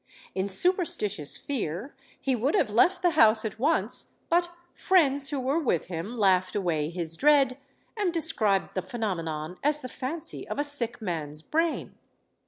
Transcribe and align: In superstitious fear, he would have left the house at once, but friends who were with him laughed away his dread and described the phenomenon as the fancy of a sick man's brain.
In 0.33 0.47
superstitious 0.49 1.37
fear, 1.37 1.93
he 2.19 2.35
would 2.35 2.55
have 2.55 2.71
left 2.71 3.03
the 3.03 3.11
house 3.11 3.45
at 3.45 3.59
once, 3.59 4.13
but 4.29 4.49
friends 4.73 5.29
who 5.29 5.39
were 5.39 5.59
with 5.59 5.85
him 5.89 6.17
laughed 6.17 6.55
away 6.55 6.89
his 6.89 7.15
dread 7.15 7.59
and 7.95 8.11
described 8.11 8.73
the 8.73 8.81
phenomenon 8.81 9.59
as 9.63 9.81
the 9.81 9.87
fancy 9.87 10.47
of 10.47 10.57
a 10.57 10.63
sick 10.63 11.03
man's 11.03 11.43
brain. 11.43 11.93